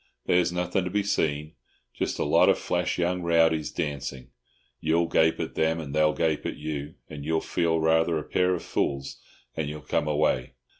"There's 0.25 0.51
nothing 0.51 0.83
to 0.85 0.89
be 0.89 1.03
seen—just 1.03 2.17
a 2.17 2.23
lot 2.23 2.49
of 2.49 2.57
flash 2.57 2.97
young 2.97 3.21
rowdies 3.21 3.69
dancing. 3.69 4.31
You'll 4.79 5.05
gape 5.05 5.39
at 5.39 5.53
them, 5.53 5.79
and 5.79 5.93
they'll 5.93 6.15
gape 6.15 6.43
at 6.47 6.57
you, 6.57 6.95
and 7.07 7.23
you'll 7.23 7.39
feel 7.39 7.79
rather 7.79 8.17
a 8.17 8.23
pair 8.23 8.55
of 8.55 8.63
fools, 8.63 9.21
and 9.55 9.69
you'll 9.69 9.81
come 9.81 10.07
away. 10.07 10.53